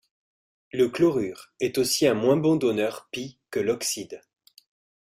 Le 0.73 0.89
chlorure 0.89 1.51
est 1.59 1.77
aussi 1.77 2.07
un 2.07 2.15
moins 2.15 2.35
bon 2.35 2.55
donneur 2.55 3.07
π 3.13 3.37
que 3.51 3.59
l'oxyde. 3.59 4.19